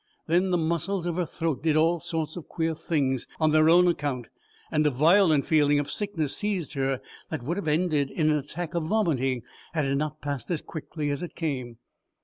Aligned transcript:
Then 0.25 0.49
the 0.49 0.57
muscles 0.57 1.05
of 1.05 1.17
her 1.17 1.27
throat 1.27 1.61
did 1.61 1.77
all 1.77 1.99
sorts 1.99 2.35
of 2.35 2.47
queer 2.49 2.73
things 2.73 3.27
on 3.39 3.51
their 3.51 3.69
own 3.69 3.87
account 3.87 4.29
and 4.71 4.83
a 4.87 4.89
violent 4.89 5.45
feeling 5.45 5.77
of 5.77 5.91
sickness 5.91 6.35
seized 6.35 6.73
her 6.73 7.01
that 7.29 7.43
would 7.43 7.57
have 7.57 7.67
ended 7.67 8.09
in 8.09 8.31
an 8.31 8.37
attack 8.37 8.73
of 8.73 8.85
vomiting 8.85 9.43
had 9.73 9.85
it 9.85 9.97
not 9.97 10.19
passed 10.19 10.49
as 10.49 10.63
quickly 10.63 11.11
as 11.11 11.21
it 11.21 11.35
came. 11.35 11.77